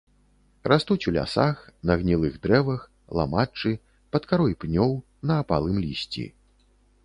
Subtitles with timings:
[0.71, 2.81] Растуць у лясах, на гнілых дрэвах,
[3.19, 3.75] ламаччы,
[4.17, 4.91] пад карой пнёў,
[5.33, 6.25] на апалым лісці.